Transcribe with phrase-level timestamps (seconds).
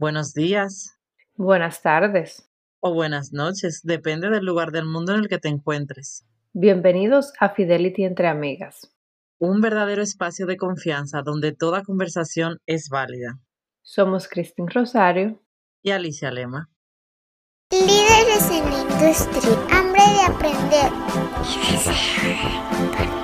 [0.00, 0.98] Buenos días.
[1.34, 2.50] Buenas tardes.
[2.80, 6.26] O buenas noches, depende del lugar del mundo en el que te encuentres.
[6.54, 8.96] Bienvenidos a Fidelity entre Amigas.
[9.38, 13.40] Un verdadero espacio de confianza donde toda conversación es válida.
[13.82, 15.42] Somos Cristín Rosario
[15.82, 16.70] y Alicia Lema.
[17.70, 20.92] Líderes en la industria, hambre de aprender
[21.44, 23.19] y deseo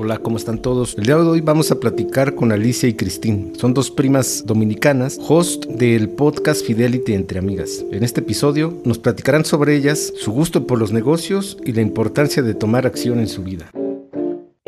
[0.00, 0.94] Hola, ¿cómo están todos?
[0.96, 3.54] El día de hoy vamos a platicar con Alicia y Cristín.
[3.56, 7.84] Son dos primas dominicanas, host del podcast Fidelity entre Amigas.
[7.90, 12.44] En este episodio nos platicarán sobre ellas, su gusto por los negocios y la importancia
[12.44, 13.72] de tomar acción en su vida.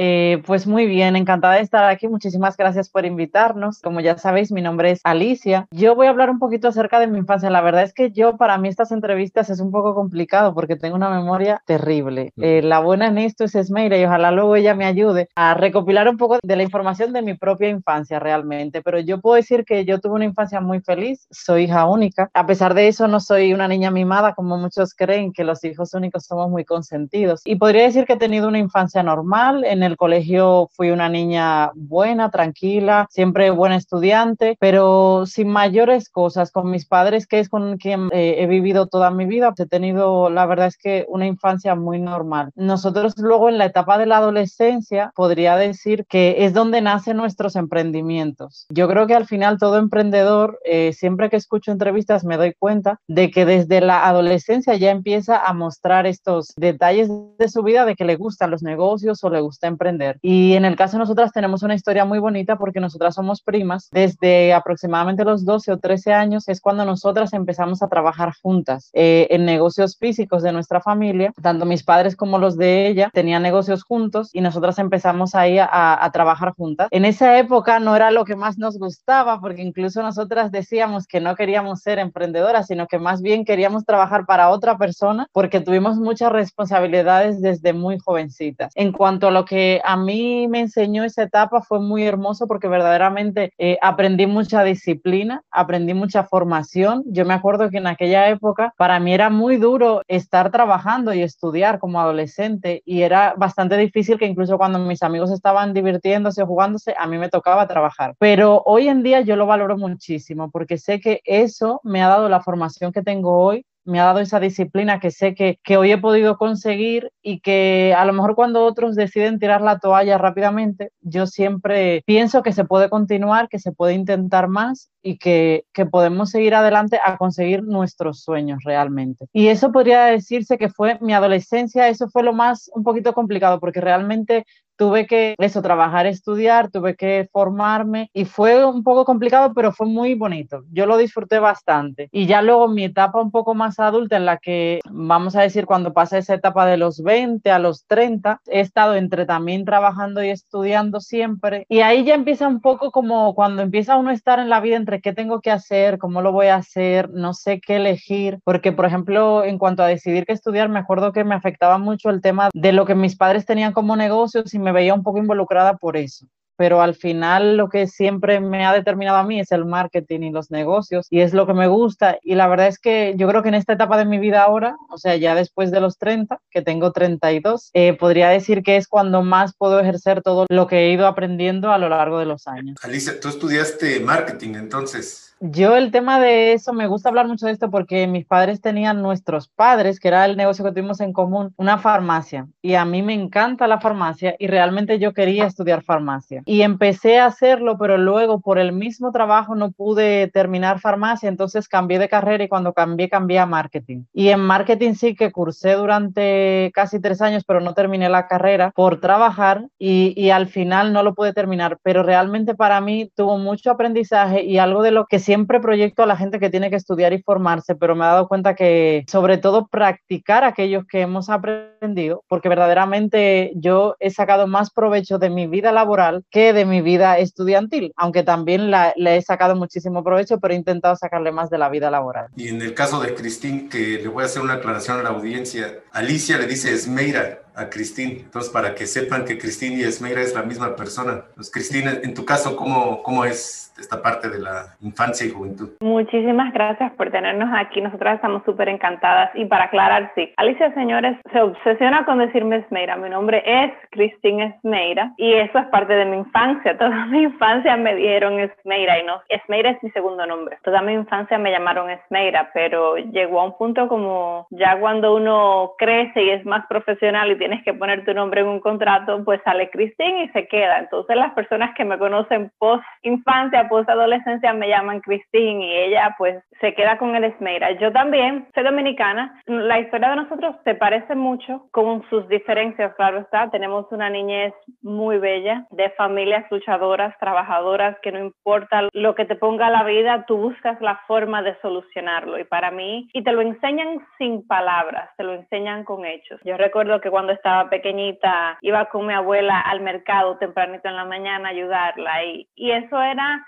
[0.03, 2.09] Eh, pues muy bien, encantada de estar aquí.
[2.09, 3.81] Muchísimas gracias por invitarnos.
[3.83, 5.67] Como ya sabéis, mi nombre es Alicia.
[5.73, 7.51] Yo voy a hablar un poquito acerca de mi infancia.
[7.51, 10.97] La verdad es que yo, para mí, estas entrevistas es un poco complicado porque tengo
[10.97, 12.33] una memoria terrible.
[12.39, 16.09] Eh, la buena en esto es Esmeira y ojalá luego ella me ayude a recopilar
[16.09, 18.81] un poco de la información de mi propia infancia realmente.
[18.81, 21.27] Pero yo puedo decir que yo tuve una infancia muy feliz.
[21.31, 22.31] Soy hija única.
[22.33, 25.93] A pesar de eso, no soy una niña mimada como muchos creen que los hijos
[25.93, 27.43] únicos somos muy consentidos.
[27.45, 31.09] Y podría decir que he tenido una infancia normal en el el colegio fui una
[31.09, 36.51] niña buena, tranquila, siempre buena estudiante, pero sin mayores cosas.
[36.51, 40.31] Con mis padres, que es con quien eh, he vivido toda mi vida, he tenido,
[40.31, 42.51] la verdad es que una infancia muy normal.
[42.55, 47.57] Nosotros luego en la etapa de la adolescencia, podría decir que es donde nacen nuestros
[47.57, 48.67] emprendimientos.
[48.71, 53.01] Yo creo que al final todo emprendedor, eh, siempre que escucho entrevistas me doy cuenta
[53.07, 57.97] de que desde la adolescencia ya empieza a mostrar estos detalles de su vida de
[57.97, 59.80] que le gustan los negocios o le gusta emprender
[60.21, 63.89] y en el caso de nosotras tenemos una historia muy bonita porque nosotras somos primas.
[63.91, 69.27] Desde aproximadamente los 12 o 13 años es cuando nosotras empezamos a trabajar juntas eh,
[69.31, 71.33] en negocios físicos de nuestra familia.
[71.41, 76.05] Tanto mis padres como los de ella tenían negocios juntos y nosotras empezamos ahí a,
[76.05, 76.89] a trabajar juntas.
[76.91, 81.21] En esa época no era lo que más nos gustaba porque incluso nosotras decíamos que
[81.21, 85.97] no queríamos ser emprendedoras, sino que más bien queríamos trabajar para otra persona porque tuvimos
[85.97, 88.73] muchas responsabilidades desde muy jovencitas.
[88.75, 92.69] En cuanto a lo que a mí me enseñó esa etapa fue muy hermoso porque
[92.69, 97.03] verdaderamente eh, aprendí mucha disciplina, aprendí mucha formación.
[97.07, 101.23] Yo me acuerdo que en aquella época para mí era muy duro estar trabajando y
[101.23, 106.47] estudiar como adolescente y era bastante difícil que incluso cuando mis amigos estaban divirtiéndose o
[106.47, 108.15] jugándose, a mí me tocaba trabajar.
[108.19, 112.29] Pero hoy en día yo lo valoro muchísimo porque sé que eso me ha dado
[112.29, 115.93] la formación que tengo hoy me ha dado esa disciplina que sé que, que, hoy
[115.93, 120.91] he podido conseguir y que a lo mejor cuando otros deciden tirar la toalla rápidamente,
[121.01, 125.87] yo siempre pienso que se puede continuar, que se puede intentar más y que, que
[125.87, 129.27] podemos seguir adelante a conseguir nuestros sueños realmente.
[129.33, 133.61] Y eso podría decirse que fue mi adolescencia, eso fue lo más un poquito complicado
[133.61, 134.45] porque realmente
[134.81, 139.87] tuve que eso, trabajar, estudiar, tuve que formarme y fue un poco complicado, pero fue
[139.87, 140.63] muy bonito.
[140.73, 142.09] Yo lo disfruté bastante.
[142.13, 145.67] Y ya luego mi etapa un poco más adulta en la que, vamos a decir,
[145.67, 150.25] cuando pasa esa etapa de los 20 a los 30, he estado entre también trabajando
[150.25, 151.67] y estudiando siempre.
[151.69, 154.77] Y ahí ya empieza un poco como cuando empieza uno a estar en la vida
[154.77, 158.39] entre qué tengo que hacer, cómo lo voy a hacer, no sé qué elegir.
[158.45, 162.09] Porque, por ejemplo, en cuanto a decidir qué estudiar, me acuerdo que me afectaba mucho
[162.09, 165.19] el tema de lo que mis padres tenían como negocios y me veía un poco
[165.19, 166.27] involucrada por eso
[166.61, 170.31] pero al final lo que siempre me ha determinado a mí es el marketing y
[170.31, 173.43] los negocios y es lo que me gusta y la verdad es que yo creo
[173.43, 176.39] que en esta etapa de mi vida ahora, o sea, ya después de los 30,
[176.51, 180.81] que tengo 32, eh, podría decir que es cuando más puedo ejercer todo lo que
[180.81, 182.77] he ido aprendiendo a lo largo de los años.
[182.83, 185.30] Alicia, tú estudiaste marketing entonces.
[185.43, 189.01] Yo el tema de eso, me gusta hablar mucho de esto porque mis padres tenían
[189.01, 192.47] nuestros padres, que era el negocio que tuvimos en común, una farmacia.
[192.61, 196.43] Y a mí me encanta la farmacia y realmente yo quería estudiar farmacia.
[196.45, 201.69] Y empecé a hacerlo, pero luego por el mismo trabajo no pude terminar farmacia, entonces
[201.69, 204.05] cambié de carrera y cuando cambié, cambié a marketing.
[204.13, 208.73] Y en marketing sí que cursé durante casi tres años, pero no terminé la carrera
[208.75, 211.79] por trabajar y, y al final no lo pude terminar.
[211.83, 216.03] Pero realmente para mí tuvo mucho aprendizaje y algo de lo que sí siempre proyecto
[216.03, 219.05] a la gente que tiene que estudiar y formarse, pero me he dado cuenta que
[219.07, 225.31] sobre todo practicar aquellos que hemos aprendido, porque verdaderamente yo he sacado más provecho de
[225.31, 230.41] mi vida laboral que de mi vida estudiantil, aunque también le he sacado muchísimo provecho,
[230.41, 232.27] pero he intentado sacarle más de la vida laboral.
[232.35, 235.11] Y en el caso de Cristín, que le voy a hacer una aclaración a la
[235.11, 238.23] audiencia, Alicia le dice Esmeira, a Cristín.
[238.25, 241.25] Entonces, para que sepan que Cristín y Esmeira es la misma persona.
[241.35, 245.71] Pues, Cristina, en tu caso, ¿cómo, cómo es esta parte de la infancia y juventud.
[245.81, 247.81] Muchísimas gracias por tenernos aquí.
[247.81, 249.31] Nosotras estamos súper encantadas.
[249.35, 252.97] Y para aclarar, sí, Alicia, señores, se obsesiona con decirme Esmeira.
[252.97, 256.77] Mi nombre es Cristina Esmeira y eso es parte de mi infancia.
[256.79, 260.59] Toda mi infancia me dieron Esmeira y no, Esmeira es mi segundo nombre.
[260.63, 265.73] Toda mi infancia me llamaron Esmeira, pero llegó a un punto como ya cuando uno
[265.79, 269.41] crece y es más profesional y tienes que poner tu nombre en un contrato, pues
[269.45, 270.79] sale Cristina y se queda.
[270.79, 276.41] Entonces las personas que me conocen post infancia, adolescencia me llaman Christine y ella pues
[276.61, 277.73] se queda con el Esmeira.
[277.73, 279.43] Yo también soy dominicana.
[279.47, 283.51] La historia de nosotros se parece mucho con sus diferencias, claro está.
[283.51, 289.35] Tenemos una niñez muy bella, de familias luchadoras, trabajadoras, que no importa lo que te
[289.35, 292.39] ponga la vida, tú buscas la forma de solucionarlo.
[292.39, 296.39] Y para mí, y te lo enseñan sin palabras, te lo enseñan con hechos.
[296.45, 301.05] Yo recuerdo que cuando estaba pequeñita iba con mi abuela al mercado tempranito en la
[301.05, 303.47] mañana a ayudarla y, y eso era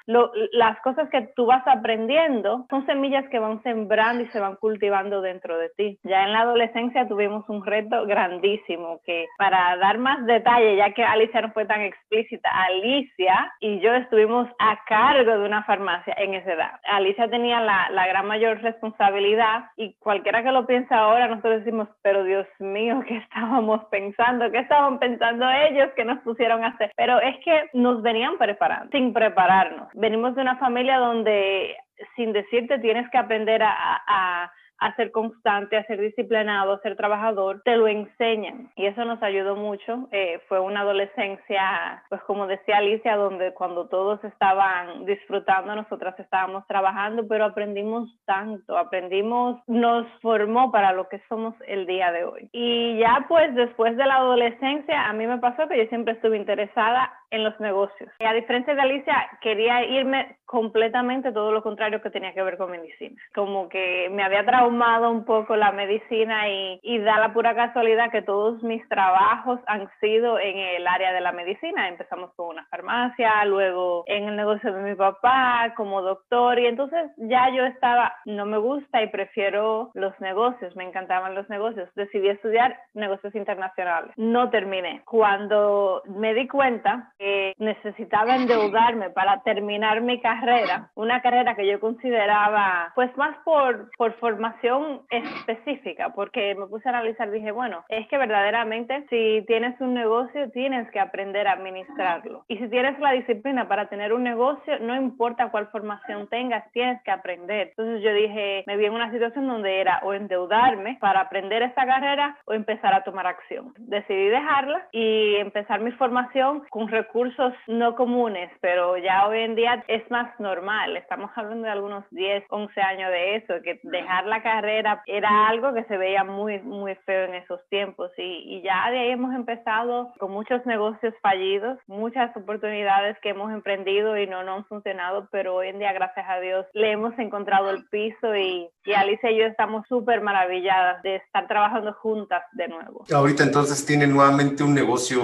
[0.52, 5.20] las cosas que tú vas aprendiendo son semillas que van sembrando y se van cultivando
[5.20, 5.98] dentro de ti.
[6.04, 11.04] Ya en la adolescencia tuvimos un reto grandísimo que para dar más detalle, ya que
[11.04, 16.34] Alicia no fue tan explícita, Alicia y yo estuvimos a cargo de una farmacia en
[16.34, 16.80] esa edad.
[16.84, 21.88] Alicia tenía la, la gran mayor responsabilidad y cualquiera que lo piense ahora, nosotros decimos,
[22.02, 24.50] pero Dios mío, ¿qué estábamos pensando?
[24.50, 26.92] ¿Qué estaban pensando ellos que nos pusieron a hacer?
[26.96, 31.76] Pero es que nos venían preparando, sin prepararnos venimos de una familia donde
[32.16, 34.52] sin decirte tienes que aprender a,
[34.96, 38.70] ser constante, a ser disciplinado, a ser trabajador, te lo enseñan.
[38.76, 40.08] Y eso nos ayudó mucho.
[40.10, 46.66] Eh, fue una adolescencia, pues como decía Alicia, donde cuando todos estaban disfrutando, nosotras estábamos
[46.66, 52.48] trabajando, pero aprendimos tanto, aprendimos, nos formó para lo que somos el día de hoy.
[52.52, 56.36] Y ya pues después de la adolescencia, a mí me pasó que yo siempre estuve
[56.36, 58.10] interesada en los negocios.
[58.18, 62.58] Y a diferencia de Alicia, quería irme completamente todo lo contrario que tenía que ver
[62.58, 63.20] con medicina.
[63.34, 68.10] Como que me había traumado un poco la medicina y, y da la pura casualidad
[68.10, 71.88] que todos mis trabajos han sido en el área de la medicina.
[71.88, 77.10] Empezamos con una farmacia, luego en el negocio de mi papá como doctor y entonces
[77.16, 81.88] ya yo estaba, no me gusta y prefiero los negocios, me encantaban los negocios.
[81.94, 84.12] Decidí estudiar negocios internacionales.
[84.16, 85.02] No terminé.
[85.04, 91.78] Cuando me di cuenta que necesitaba endeudarme para terminar mi carrera, una carrera que yo
[91.78, 94.61] consideraba pues más por, por formación
[95.10, 100.50] específica, porque me puse a analizar, dije, bueno, es que verdaderamente si tienes un negocio
[100.50, 102.44] tienes que aprender a administrarlo.
[102.48, 107.02] Y si tienes la disciplina para tener un negocio, no importa cuál formación tengas, tienes
[107.02, 107.68] que aprender.
[107.68, 111.86] Entonces yo dije, me vi en una situación donde era o endeudarme para aprender esta
[111.86, 113.72] carrera o empezar a tomar acción.
[113.78, 119.84] Decidí dejarla y empezar mi formación con recursos no comunes, pero ya hoy en día
[119.88, 120.96] es más normal.
[120.96, 125.72] Estamos hablando de algunos 10, 11 años de eso, que dejar la carrera era algo
[125.72, 128.10] que se veía muy, muy feo en esos tiempos.
[128.18, 133.52] Y, y ya de ahí hemos empezado con muchos negocios fallidos, muchas oportunidades que hemos
[133.52, 137.18] emprendido y no, no han funcionado, pero hoy en día, gracias a Dios, le hemos
[137.18, 142.42] encontrado el piso y, y Alicia y yo estamos súper maravilladas de estar trabajando juntas
[142.52, 143.04] de nuevo.
[143.14, 145.20] Ahorita entonces tienen nuevamente un negocio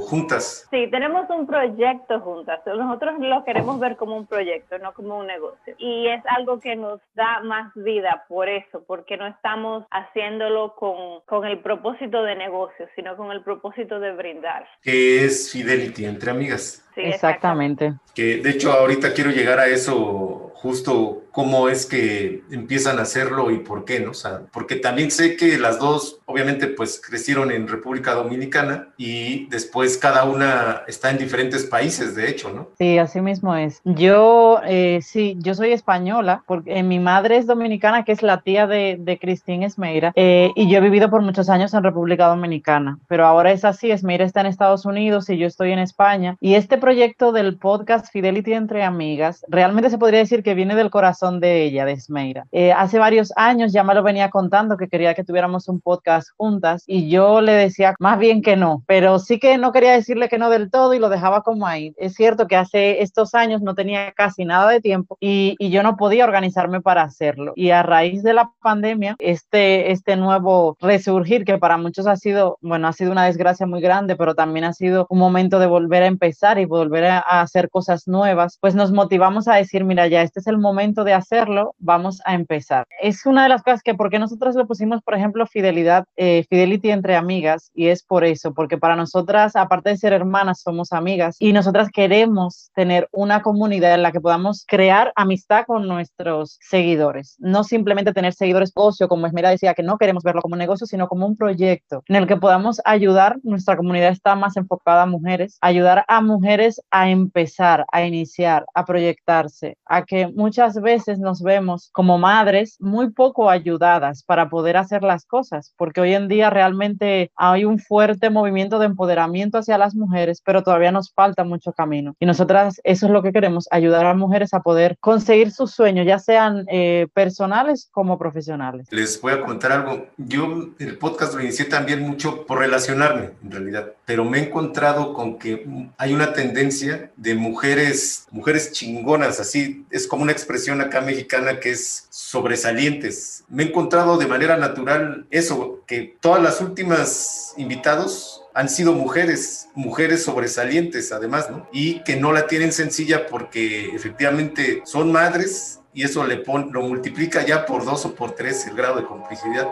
[0.00, 0.68] juntas.
[0.70, 2.60] Sí, tenemos un proyecto juntas.
[2.66, 5.74] Nosotros lo queremos ver como un proyecto no como un negocio.
[5.78, 11.20] Y es algo que nos da más vida por eso, porque no estamos haciéndolo con,
[11.26, 14.66] con el propósito de negocio, sino con el propósito de brindar.
[14.82, 16.86] Que es Fidelity entre amigas.
[16.94, 17.94] Sí, exactamente.
[18.14, 23.50] Que de hecho ahorita quiero llegar a eso justo cómo es que empiezan a hacerlo
[23.50, 24.10] y por qué, ¿no?
[24.10, 29.46] O sea, porque también sé que las dos, obviamente, pues crecieron en República Dominicana y
[29.46, 32.68] después cada una está en diferentes países, de hecho, ¿no?
[32.76, 33.80] Sí, así mismo es.
[33.84, 38.42] Yo, eh, sí, yo soy española, porque eh, mi madre es dominicana, que es la
[38.50, 42.26] tía de, de Cristín Esmeira, eh, y yo he vivido por muchos años en República
[42.26, 46.36] Dominicana, pero ahora es así, Esmeira está en Estados Unidos y yo estoy en España,
[46.40, 50.90] y este proyecto del podcast Fidelity entre amigas, realmente se podría decir que viene del
[50.90, 52.46] corazón de ella, de Esmeira.
[52.50, 56.30] Eh, hace varios años ya me lo venía contando que quería que tuviéramos un podcast
[56.36, 60.28] juntas y yo le decía más bien que no, pero sí que no quería decirle
[60.28, 61.94] que no del todo y lo dejaba como ahí.
[61.98, 65.84] Es cierto que hace estos años no tenía casi nada de tiempo y, y yo
[65.84, 67.52] no podía organizarme para hacerlo.
[67.54, 72.58] Y a raíz de la pandemia, este, este nuevo resurgir que para muchos ha sido,
[72.60, 76.02] bueno, ha sido una desgracia muy grande, pero también ha sido un momento de volver
[76.02, 80.06] a empezar y volver a, a hacer cosas nuevas, pues nos motivamos a decir, mira,
[80.06, 82.86] ya este es el momento de hacerlo, vamos a empezar.
[83.00, 86.90] Es una de las cosas que, porque nosotros le pusimos, por ejemplo, fidelidad, eh, fidelity
[86.90, 91.36] entre amigas, y es por eso, porque para nosotras, aparte de ser hermanas, somos amigas
[91.38, 97.36] y nosotras queremos tener una comunidad en la que podamos crear amistad con nuestros seguidores,
[97.38, 100.86] no simplemente tener seguidores ocio, como Esmera decía, que no queremos verlo como un negocio,
[100.86, 105.06] sino como un proyecto en el que podamos ayudar, nuestra comunidad está más enfocada a
[105.06, 111.42] mujeres, ayudar a mujeres a empezar, a iniciar, a proyectarse, a que muchas veces nos
[111.42, 116.50] vemos como madres muy poco ayudadas para poder hacer las cosas, porque hoy en día
[116.50, 121.72] realmente hay un fuerte movimiento de empoderamiento hacia las mujeres, pero todavía nos falta mucho
[121.72, 122.14] camino.
[122.18, 126.06] Y nosotras eso es lo que queremos, ayudar a mujeres a poder conseguir sus sueños,
[126.06, 128.86] ya sean eh, personales como profesionales.
[128.90, 130.06] Les voy a contar algo.
[130.18, 135.14] Yo el podcast lo inicié también mucho por relacionarme, en realidad, pero me he encontrado
[135.14, 141.00] con que hay una tendencia de mujeres, mujeres chingonas, así es como una expresión acá
[141.00, 143.44] mexicana que es sobresalientes.
[143.48, 149.68] Me he encontrado de manera natural eso, que todas las últimas invitados han sido mujeres,
[149.74, 151.68] mujeres sobresalientes además, ¿no?
[151.72, 156.82] Y que no la tienen sencilla porque efectivamente son madres y eso le pone, lo
[156.82, 159.68] multiplica ya por dos o por tres el grado de complicidad.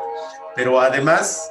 [0.54, 1.50] Pero además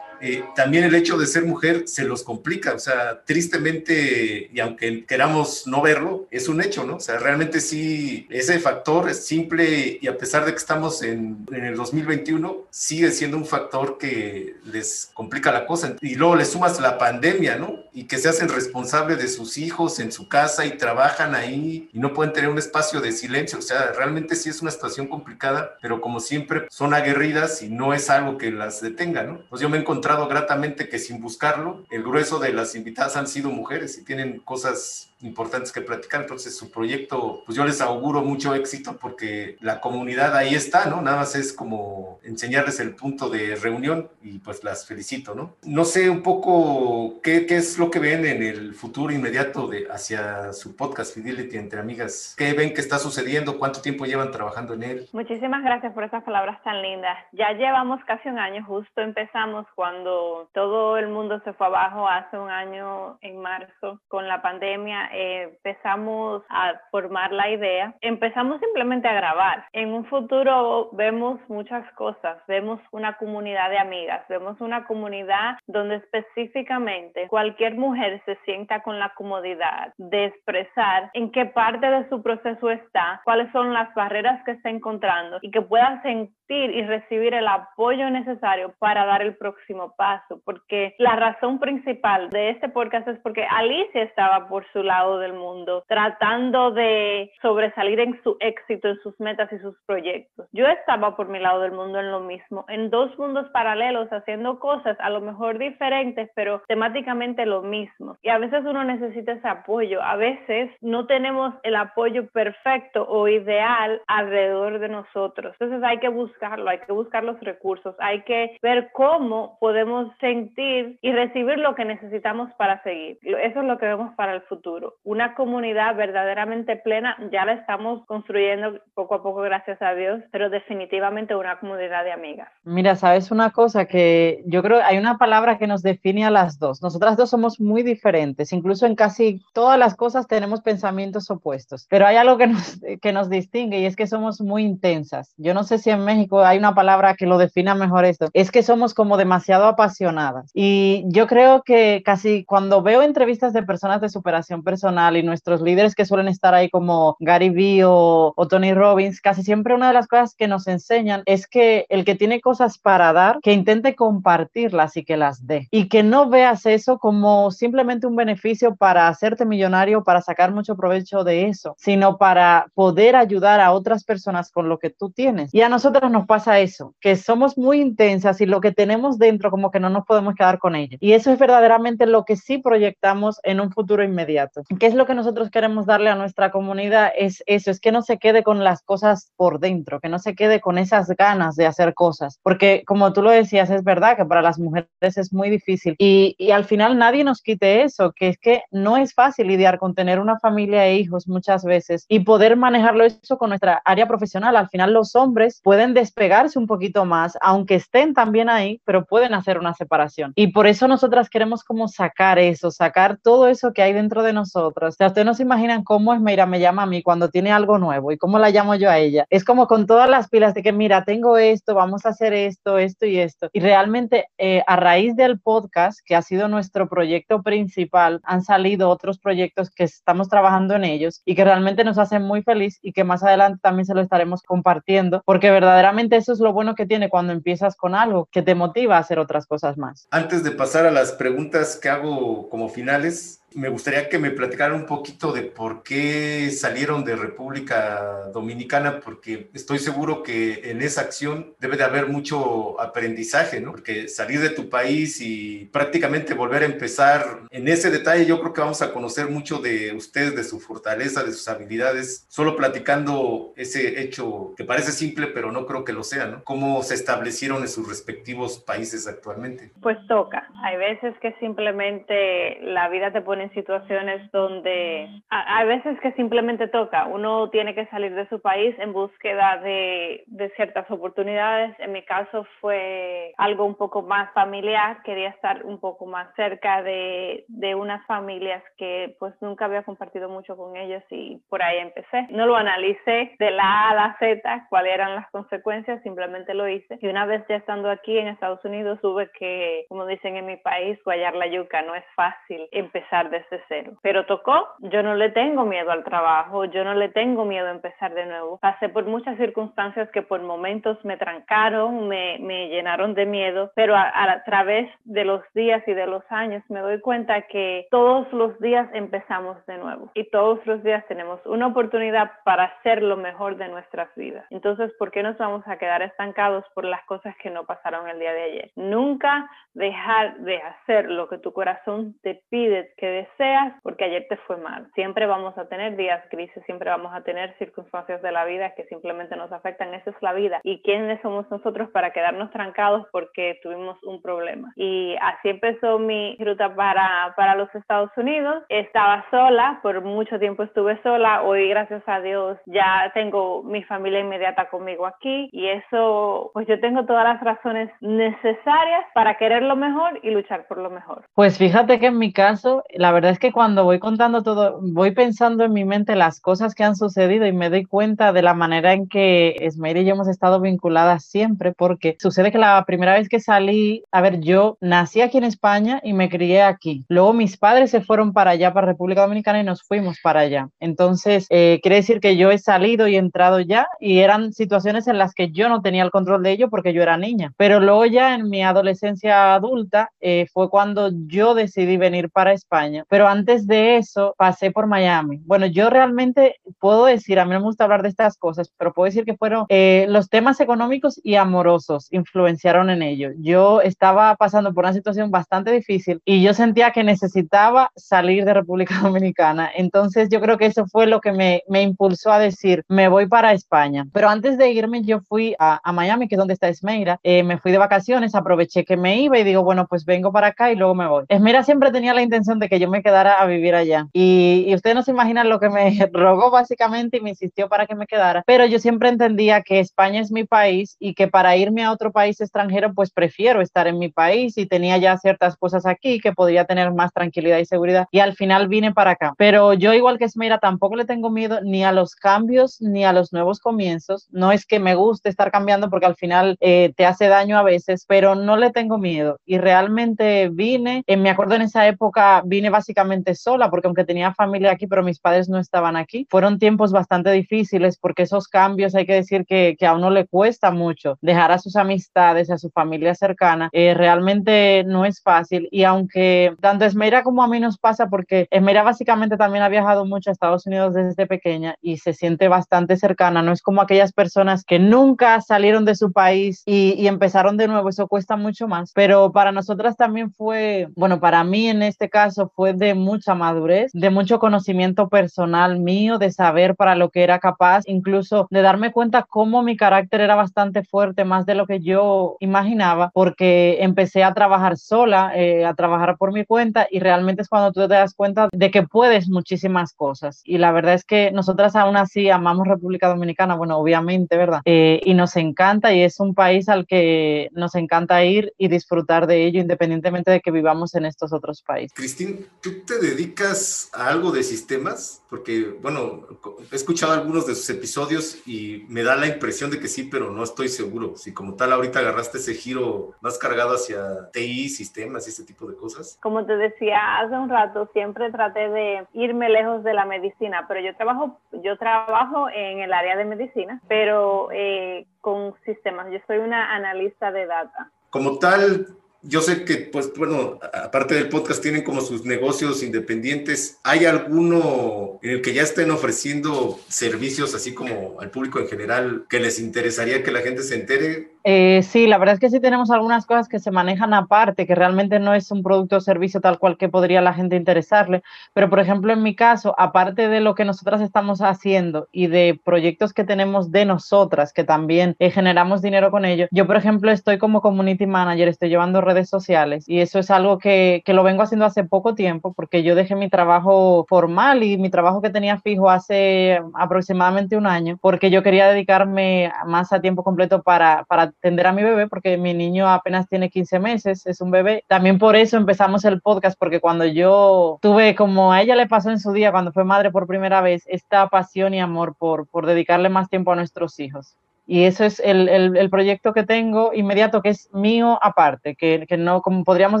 [0.22, 5.06] eh, también el hecho de ser mujer se los complica, o sea, tristemente, y aunque
[5.06, 6.96] queramos no verlo, es un hecho, ¿no?
[6.96, 11.46] O sea, realmente sí, ese factor es simple y a pesar de que estamos en,
[11.50, 15.96] en el 2021, sigue siendo un factor que les complica la cosa.
[16.02, 17.84] Y luego le sumas la pandemia, ¿no?
[17.92, 21.98] Y que se hacen responsables de sus hijos en su casa y trabajan ahí y
[21.98, 25.76] no pueden tener un espacio de silencio, o sea, realmente sí es una situación complicada,
[25.82, 29.40] pero como siempre son aguerridas y no es algo que las detenga, ¿no?
[29.50, 33.26] Pues yo me he encontrado gratamente que sin buscarlo, el grueso de las invitadas han
[33.26, 36.22] sido mujeres y tienen cosas importantes que platicar.
[36.22, 41.00] Entonces, su proyecto, pues yo les auguro mucho éxito porque la comunidad ahí está, ¿no?
[41.00, 45.56] Nada más es como enseñarles el punto de reunión y pues las felicito, ¿no?
[45.62, 49.86] No sé un poco qué, qué es lo que ven en el futuro inmediato de
[49.90, 52.34] hacia su podcast Fidelity entre amigas.
[52.36, 53.58] ¿Qué ven que está sucediendo?
[53.58, 55.08] ¿Cuánto tiempo llevan trabajando en él?
[55.12, 57.18] Muchísimas gracias por esas palabras tan lindas.
[57.32, 62.38] Ya llevamos casi un año, justo empezamos cuando todo el mundo se fue abajo hace
[62.38, 69.14] un año en marzo con la pandemia empezamos a formar la idea, empezamos simplemente a
[69.14, 69.64] grabar.
[69.72, 75.96] En un futuro vemos muchas cosas, vemos una comunidad de amigas, vemos una comunidad donde
[75.96, 82.22] específicamente cualquier mujer se sienta con la comodidad de expresar en qué parte de su
[82.22, 87.34] proceso está, cuáles son las barreras que está encontrando y que pueda sentir y recibir
[87.34, 93.06] el apoyo necesario para dar el próximo paso, porque la razón principal de este podcast
[93.08, 98.88] es porque Alicia estaba por su lado del mundo, tratando de sobresalir en su éxito,
[98.88, 100.46] en sus metas y sus proyectos.
[100.52, 104.58] Yo estaba por mi lado del mundo en lo mismo, en dos mundos paralelos, haciendo
[104.58, 108.16] cosas a lo mejor diferentes, pero temáticamente lo mismo.
[108.22, 113.28] Y a veces uno necesita ese apoyo, a veces no tenemos el apoyo perfecto o
[113.28, 115.56] ideal alrededor de nosotros.
[115.58, 120.98] Entonces hay que buscar hay que buscar los recursos, hay que ver cómo podemos sentir
[121.02, 123.18] y recibir lo que necesitamos para seguir.
[123.22, 124.89] Eso es lo que vemos para el futuro.
[125.02, 130.50] Una comunidad verdaderamente plena ya la estamos construyendo poco a poco, gracias a Dios, pero
[130.50, 132.48] definitivamente una comunidad de amigas.
[132.64, 136.58] Mira, sabes una cosa que yo creo hay una palabra que nos define a las
[136.58, 136.82] dos.
[136.82, 142.06] Nosotras dos somos muy diferentes, incluso en casi todas las cosas tenemos pensamientos opuestos, pero
[142.06, 145.34] hay algo que nos, que nos distingue y es que somos muy intensas.
[145.36, 148.50] Yo no sé si en México hay una palabra que lo defina mejor esto, es
[148.50, 150.50] que somos como demasiado apasionadas.
[150.54, 155.62] Y yo creo que casi cuando veo entrevistas de personas de superación personal y nuestros
[155.62, 159.88] líderes que suelen estar ahí como Gary Vee o, o Tony Robbins, casi siempre una
[159.88, 163.52] de las cosas que nos enseñan es que el que tiene cosas para dar, que
[163.52, 165.68] intente compartirlas y que las dé.
[165.70, 170.76] Y que no veas eso como simplemente un beneficio para hacerte millonario, para sacar mucho
[170.76, 175.52] provecho de eso, sino para poder ayudar a otras personas con lo que tú tienes.
[175.54, 179.50] Y a nosotros nos pasa eso, que somos muy intensas y lo que tenemos dentro
[179.50, 180.96] como que no nos podemos quedar con ello.
[181.00, 184.62] Y eso es verdaderamente lo que sí proyectamos en un futuro inmediato.
[184.78, 187.10] ¿Qué es lo que nosotros queremos darle a nuestra comunidad?
[187.16, 190.36] Es eso, es que no se quede con las cosas por dentro, que no se
[190.36, 194.24] quede con esas ganas de hacer cosas, porque como tú lo decías, es verdad que
[194.24, 198.28] para las mujeres es muy difícil y, y al final nadie nos quite eso, que
[198.28, 202.20] es que no es fácil lidiar con tener una familia e hijos muchas veces y
[202.20, 204.54] poder manejarlo eso con nuestra área profesional.
[204.54, 209.34] Al final los hombres pueden despegarse un poquito más, aunque estén también ahí, pero pueden
[209.34, 210.32] hacer una separación.
[210.36, 214.32] Y por eso nosotras queremos como sacar eso, sacar todo eso que hay dentro de
[214.32, 214.94] nosotros nosotros.
[214.94, 217.78] O sea, ustedes no se imaginan cómo Esmeira me llama a mí cuando tiene algo
[217.78, 219.26] nuevo y cómo la llamo yo a ella.
[219.30, 222.78] Es como con todas las pilas de que, mira, tengo esto, vamos a hacer esto,
[222.78, 223.48] esto y esto.
[223.52, 228.88] Y realmente eh, a raíz del podcast, que ha sido nuestro proyecto principal, han salido
[228.88, 232.92] otros proyectos que estamos trabajando en ellos y que realmente nos hacen muy feliz y
[232.92, 236.86] que más adelante también se lo estaremos compartiendo, porque verdaderamente eso es lo bueno que
[236.86, 240.06] tiene cuando empiezas con algo que te motiva a hacer otras cosas más.
[240.10, 244.74] Antes de pasar a las preguntas que hago como finales, me gustaría que me platicaran
[244.74, 251.02] un poquito de por qué salieron de República Dominicana, porque estoy seguro que en esa
[251.02, 253.72] acción debe de haber mucho aprendizaje, ¿no?
[253.72, 258.52] Porque salir de tu país y prácticamente volver a empezar en ese detalle, yo creo
[258.52, 263.52] que vamos a conocer mucho de ustedes, de su fortaleza, de sus habilidades, solo platicando
[263.56, 266.44] ese hecho que parece simple, pero no creo que lo sea, ¿no?
[266.44, 269.72] ¿Cómo se establecieron en sus respectivos países actualmente?
[269.80, 270.48] Pues toca.
[270.62, 276.68] Hay veces que simplemente la vida te pone en situaciones donde hay veces que simplemente
[276.68, 281.74] toca, uno tiene que salir de su país en búsqueda de, de ciertas oportunidades.
[281.78, 286.82] En mi caso fue algo un poco más familiar, quería estar un poco más cerca
[286.82, 291.78] de, de unas familias que pues nunca había compartido mucho con ellos y por ahí
[291.78, 292.26] empecé.
[292.30, 296.68] No lo analicé de la A a la Z, cuáles eran las consecuencias, simplemente lo
[296.68, 296.98] hice.
[297.00, 300.56] Y una vez ya estando aquí en Estados Unidos, tuve que, como dicen en mi
[300.56, 303.92] país, guayar la yuca, no es fácil empezar desde cero.
[304.02, 307.72] Pero tocó, yo no le tengo miedo al trabajo, yo no le tengo miedo a
[307.72, 308.58] empezar de nuevo.
[308.58, 314.10] Pasé por muchas circunstancias que por momentos me trancaron, me, llenaron de miedo, pero a,
[314.14, 318.58] a través de los días y de los años me doy cuenta que todos los
[318.60, 323.56] días empezamos de nuevo y todos los días tenemos una oportunidad para hacer lo mejor
[323.56, 324.44] de nuestras vidas.
[324.50, 328.18] Entonces, ¿por qué nos vamos a quedar estancados por las cosas que no pasaron el
[328.18, 328.70] día de ayer?
[328.76, 334.36] Nunca dejar de hacer lo que tu corazón te pide que deseas porque ayer te
[334.38, 334.88] fue mal.
[334.94, 338.84] Siempre vamos a tener días grises, siempre vamos a tener circunstancias de la vida que
[338.84, 339.94] simplemente nos afectan.
[339.94, 340.60] Esa es la vida.
[340.62, 344.72] ¿Y quiénes somos nosotros para quedarnos trancados porque tuvimos un problema?
[344.76, 348.62] Y así empezó mi ruta para, para los Estados Unidos.
[348.68, 351.42] Estaba sola, por mucho tiempo estuve sola.
[351.42, 356.80] Hoy, gracias a Dios, ya tengo mi familia inmediata conmigo aquí y eso, pues yo
[356.80, 361.24] tengo todas las razones necesarias para querer lo mejor y luchar por lo mejor.
[361.34, 365.12] Pues fíjate que en mi caso, la verdad es que cuando voy contando todo, voy
[365.12, 368.54] pensando en mi mente las cosas que han sucedido y me doy cuenta de la
[368.54, 373.14] manera en que Esmeira y yo hemos estado vinculadas siempre, porque sucede que la primera
[373.14, 377.04] vez que salí, a ver, yo nací aquí en España y me crié aquí.
[377.08, 380.68] Luego mis padres se fueron para allá, para República Dominicana y nos fuimos para allá.
[380.80, 385.18] Entonces, eh, quiere decir que yo he salido y entrado ya y eran situaciones en
[385.18, 387.52] las que yo no tenía el control de ello porque yo era niña.
[387.56, 392.99] Pero luego ya en mi adolescencia adulta eh, fue cuando yo decidí venir para España.
[393.08, 395.40] Pero antes de eso pasé por Miami.
[395.44, 398.92] Bueno, yo realmente puedo decir, a mí no me gusta hablar de estas cosas, pero
[398.92, 403.30] puedo decir que fueron eh, los temas económicos y amorosos influenciaron en ello.
[403.38, 408.54] Yo estaba pasando por una situación bastante difícil y yo sentía que necesitaba salir de
[408.54, 409.70] República Dominicana.
[409.74, 413.26] Entonces yo creo que eso fue lo que me, me impulsó a decir, me voy
[413.26, 414.06] para España.
[414.12, 417.18] Pero antes de irme, yo fui a, a Miami, que es donde está Esmeira.
[417.22, 420.48] Eh, me fui de vacaciones, aproveché que me iba y digo, bueno, pues vengo para
[420.48, 421.24] acá y luego me voy.
[421.28, 424.08] Esmeira siempre tenía la intención de que yo me quedara a vivir allá.
[424.12, 427.86] Y, y ustedes no se imaginan lo que me rogó básicamente y me insistió para
[427.86, 428.42] que me quedara.
[428.46, 432.12] Pero yo siempre entendía que España es mi país y que para irme a otro
[432.12, 436.32] país extranjero, pues prefiero estar en mi país y tenía ya ciertas cosas aquí que
[436.32, 438.06] podría tener más tranquilidad y seguridad.
[438.10, 439.34] Y al final vine para acá.
[439.36, 443.12] Pero yo, igual que Esmeira, tampoco le tengo miedo ni a los cambios ni a
[443.12, 444.28] los nuevos comienzos.
[444.30, 447.62] No es que me guste estar cambiando porque al final eh, te hace daño a
[447.62, 449.38] veces, pero no le tengo miedo.
[449.46, 454.32] Y realmente vine, eh, me acuerdo en esa época, vine básicamente sola porque aunque tenía
[454.32, 456.26] familia aquí, pero mis padres no estaban aquí.
[456.30, 460.26] Fueron tiempos bastante difíciles porque esos cambios hay que decir que, que a uno le
[460.26, 463.68] cuesta mucho dejar a sus amistades, a su familia cercana.
[463.72, 465.68] Eh, realmente no es fácil.
[465.70, 470.06] Y aunque tanto Esmeira como a mí nos pasa porque Esmeira básicamente también ha viajado
[470.06, 474.12] mucho a Estados Unidos desde pequeña y se siente bastante cercana, no es como aquellas
[474.12, 478.68] personas que nunca salieron de su país y, y, empezaron de nuevo, eso cuesta mucho
[478.68, 483.34] más, pero para nosotras también fue, bueno, para mí en este caso fue de mucha
[483.34, 488.62] madurez, de mucho conocimiento personal mío, de saber para lo que era capaz, incluso de
[488.62, 493.78] darme cuenta cómo mi carácter era bastante fuerte, más de lo que yo imaginaba, porque
[493.80, 497.80] empecé a trabajar sola, eh, a trabajar por mi cuenta y realmente es cuando tú
[497.80, 500.42] te das cuenta de que puedes muchísimas cosas.
[500.44, 504.60] Y la verdad es que nosotras aún así amamos República Dominicana, bueno, obviamente, ¿verdad?
[504.64, 509.26] Eh, y nos encanta y es un país al que nos encanta ir y disfrutar
[509.26, 511.92] de ello independientemente de que vivamos en estos otros países.
[511.94, 515.24] Cristín, ¿tú te dedicas a algo de sistemas?
[515.30, 516.26] Porque, bueno,
[516.70, 520.30] he escuchado algunos de sus episodios y me da la impresión de que sí, pero
[520.30, 521.16] no estoy seguro.
[521.16, 525.66] Si como tal ahorita agarraste ese giro más cargado hacia TI, sistemas y ese tipo
[525.66, 526.18] de cosas.
[526.22, 530.80] Como te decía hace un rato, siempre traté de irme lejos de la medicina, pero
[530.80, 536.08] yo trabajo, yo trabajo en el área de medicina, pero eh, con sistemas.
[536.10, 537.90] Yo soy una analista de data.
[538.10, 538.88] Como tal,
[539.22, 543.78] yo sé que, pues, bueno, aparte del podcast, tienen como sus negocios independientes.
[543.82, 549.26] ¿Hay alguno en el que ya estén ofreciendo servicios así como al público en general
[549.28, 551.32] que les interesaría que la gente se entere?
[551.42, 554.74] Eh, sí, la verdad es que sí tenemos algunas cosas que se manejan aparte, que
[554.74, 558.22] realmente no es un producto o servicio tal cual que podría la gente interesarle.
[558.52, 562.60] Pero, por ejemplo, en mi caso, aparte de lo que nosotras estamos haciendo y de
[562.62, 567.10] proyectos que tenemos de nosotras, que también eh, generamos dinero con ello, yo, por ejemplo,
[567.10, 571.22] estoy como community manager, estoy llevando redes sociales y eso es algo que, que lo
[571.22, 575.30] vengo haciendo hace poco tiempo porque yo dejé mi trabajo formal y mi trabajo que
[575.30, 581.04] tenía fijo hace aproximadamente un año porque yo quería dedicarme más a tiempo completo para,
[581.04, 584.84] para atender a mi bebé porque mi niño apenas tiene 15 meses, es un bebé.
[584.88, 589.10] También por eso empezamos el podcast porque cuando yo tuve, como a ella le pasó
[589.10, 592.66] en su día cuando fue madre por primera vez, esta pasión y amor por, por
[592.66, 594.36] dedicarle más tiempo a nuestros hijos
[594.70, 599.16] y eso es el, el, proyecto que tengo inmediato, que es mío aparte, que, que,
[599.16, 600.00] no, como podríamos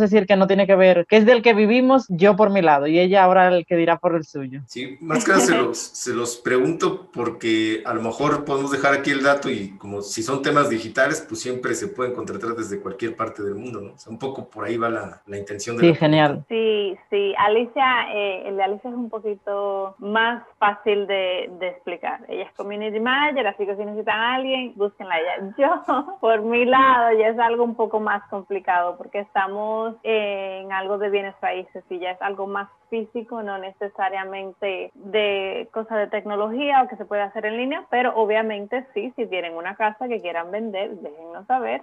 [0.00, 2.86] decir, que no tiene que ver, que es del que vivimos yo por mi lado
[2.86, 4.60] y ella ahora el que dirá por el suyo.
[4.68, 8.94] Sí, más que nada se los, se los pregunto porque a lo mejor podemos dejar
[8.94, 12.78] aquí el dato y como si son temas digitales, pues siempre se pueden contratar desde
[12.78, 13.94] cualquier parte del mundo, ¿no?
[13.94, 15.88] O sea, un poco por ahí va la, la intención de...
[15.88, 16.44] Sí, genial.
[16.48, 22.20] Sí, sí, Alicia, eh, el de Alicia es un poquito más fácil de, de explicar.
[22.28, 25.54] Ella es community manager, así que si necesitan a alguien, búsquenla ya.
[25.58, 30.98] Yo, por mi lado, ya es algo un poco más complicado porque estamos en algo
[30.98, 36.82] de bienes raíces y ya es algo más físico, no necesariamente de cosas de tecnología
[36.82, 40.20] o que se puede hacer en línea, pero obviamente sí, si tienen una casa que
[40.20, 41.82] quieran vender, déjennos saber.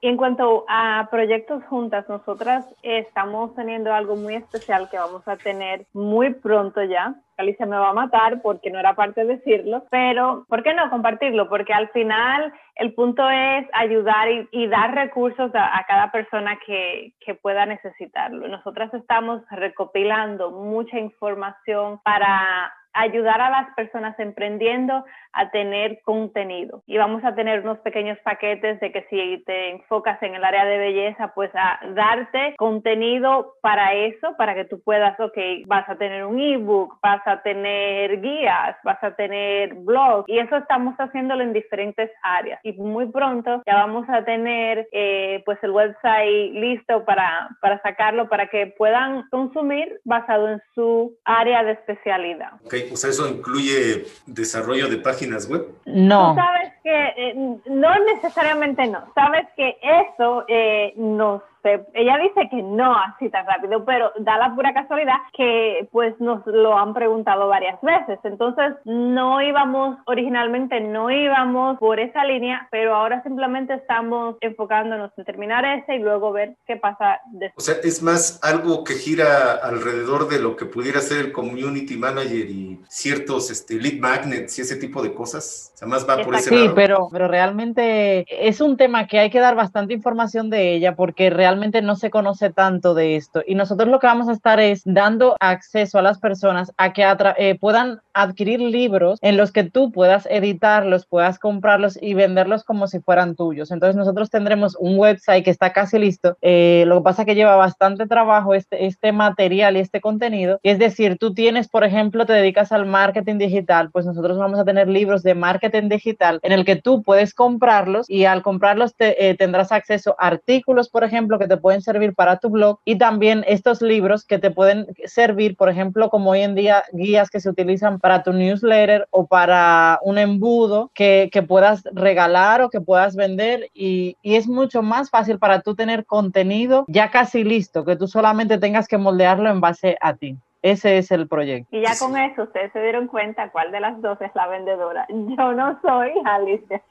[0.00, 5.36] Y en cuanto a proyectos juntas, nosotras estamos teniendo algo muy especial que vamos a
[5.36, 7.14] tener muy pronto ya.
[7.36, 10.90] Alicia me va a matar porque no era parte de decirlo, pero ¿por qué no
[10.90, 11.48] compartirlo?
[11.48, 17.34] Porque al final el punto es ayudar y, dar recursos a, cada persona que, que,
[17.34, 18.48] pueda necesitarlo.
[18.48, 26.82] Nosotras estamos recopilando mucha información para ayudar a las personas emprendiendo a tener contenido.
[26.86, 30.64] Y vamos a tener unos pequeños paquetes de que si te enfocas en el área
[30.64, 35.96] de belleza, pues a darte contenido para eso, para que tú puedas, ok, vas a
[35.96, 40.24] tener un ebook, vas a tener guías, vas a tener blog.
[40.26, 42.60] Y eso estamos haciéndolo en diferentes áreas.
[42.64, 48.28] Y muy pronto ya vamos a tener eh, pues el website listo para, para sacarlo,
[48.28, 52.54] para que puedan consumir basado en su área de especialidad.
[52.64, 55.66] Ok, o sea, eso incluye desarrollo de páginas web?
[55.86, 56.34] No.
[56.34, 57.34] Tú sabes que eh,
[57.66, 59.04] no necesariamente no.
[59.14, 64.54] Sabes que eso eh, nos ella dice que no así tan rápido, pero da la
[64.54, 68.18] pura casualidad que pues nos lo han preguntado varias veces.
[68.24, 75.24] Entonces no íbamos, originalmente no íbamos por esa línea, pero ahora simplemente estamos enfocándonos en
[75.24, 77.68] terminar ese y luego ver qué pasa después.
[77.68, 81.96] O sea, es más algo que gira alrededor de lo que pudiera ser el community
[81.96, 85.72] manager y ciertos este, lead magnets y ese tipo de cosas.
[85.74, 86.66] O sea, más va por ese lado.
[86.68, 90.94] Sí, pero, pero realmente es un tema que hay que dar bastante información de ella
[90.94, 93.42] porque realmente realmente no se conoce tanto de esto.
[93.44, 97.04] Y nosotros lo que vamos a estar es dando acceso a las personas a que
[97.38, 102.86] eh, puedan adquirir libros en los que tú puedas editarlos, puedas comprarlos y venderlos como
[102.86, 103.72] si fueran tuyos.
[103.72, 106.36] Entonces nosotros tendremos un website que está casi listo.
[106.40, 110.60] Eh, lo que pasa que lleva bastante trabajo este, este material y este contenido.
[110.62, 114.64] es decir, tú tienes, por ejemplo, te dedicas al marketing digital, pues nosotros vamos a
[114.64, 119.28] tener libros de marketing digital en el que tú puedes comprarlos y al comprarlos te,
[119.28, 122.98] eh, tendrás acceso a artículos, por ejemplo, que te pueden servir para tu blog y
[122.98, 127.40] también estos libros que te pueden servir, por ejemplo, como hoy en día guías que
[127.40, 132.80] se utilizan para tu newsletter o para un embudo que, que puedas regalar o que
[132.80, 137.84] puedas vender y, y es mucho más fácil para tú tener contenido ya casi listo,
[137.84, 140.36] que tú solamente tengas que moldearlo en base a ti.
[140.62, 141.74] Ese es el proyecto.
[141.74, 145.06] Y ya con eso ustedes se dieron cuenta cuál de las dos es la vendedora.
[145.08, 146.82] Yo no soy Alicia.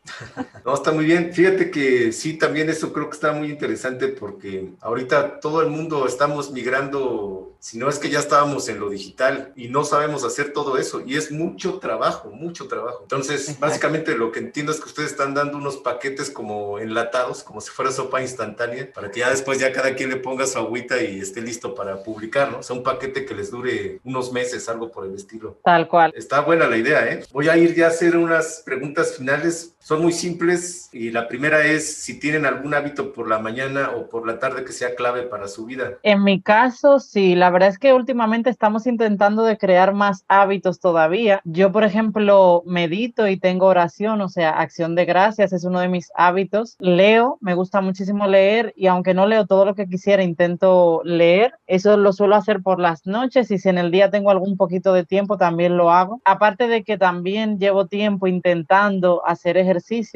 [0.65, 1.33] No, está muy bien.
[1.33, 6.05] Fíjate que sí, también eso creo que está muy interesante porque ahorita todo el mundo
[6.05, 10.77] estamos migrando sino es que ya estábamos en lo digital y no sabemos hacer todo
[10.77, 12.99] eso y es mucho trabajo, mucho trabajo.
[13.01, 17.61] Entonces, básicamente lo que entiendo es que ustedes están dando unos paquetes como enlatados, como
[17.61, 21.01] si fuera sopa instantánea, para que ya después ya cada quien le ponga su agüita
[21.01, 22.59] y esté listo para publicar, ¿no?
[22.59, 25.59] O sea, un paquete que les dure unos meses, algo por el estilo.
[25.63, 26.13] Tal cual.
[26.15, 27.23] Está buena la idea, ¿eh?
[27.31, 29.75] Voy a ir ya a hacer unas preguntas finales.
[29.81, 34.09] Son muy simples y la primera es si tienen algún hábito por la mañana o
[34.09, 35.93] por la tarde que sea clave para su vida.
[36.03, 40.79] En mi caso, sí, la verdad es que últimamente estamos intentando de crear más hábitos
[40.79, 41.41] todavía.
[41.45, 45.87] Yo, por ejemplo, medito y tengo oración, o sea, acción de gracias es uno de
[45.87, 46.75] mis hábitos.
[46.79, 51.53] Leo, me gusta muchísimo leer y aunque no leo todo lo que quisiera, intento leer.
[51.67, 54.93] Eso lo suelo hacer por las noches y si en el día tengo algún poquito
[54.93, 56.21] de tiempo, también lo hago.
[56.25, 59.68] Aparte de que también llevo tiempo intentando hacer ejercicio,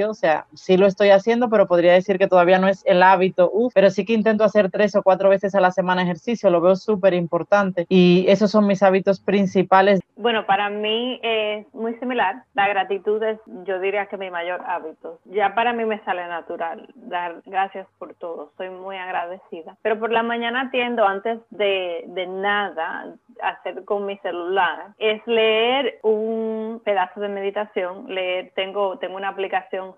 [0.10, 3.52] o sea, sí lo estoy haciendo, pero podría decir que todavía no es el hábito,
[3.74, 6.76] pero sí que intento hacer tres o cuatro veces a la semana ejercicio, lo veo
[6.76, 10.00] súper importante y esos son mis hábitos principales.
[10.16, 12.44] Bueno, para mí es muy similar.
[12.54, 15.20] La gratitud es, yo diría que mi mayor hábito.
[15.26, 19.76] Ya para mí me sale natural dar gracias por todo, soy muy agradecida.
[19.82, 26.00] Pero por la mañana tiendo antes de, de nada hacer con mi celular es leer
[26.04, 29.43] un pedazo de meditación, leer, tengo, tengo una aplicación,